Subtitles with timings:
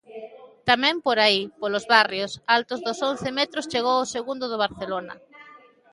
[0.69, 5.13] Tamén por aí, polos barrios altos dos once metros chegou o segundo do Barcelona.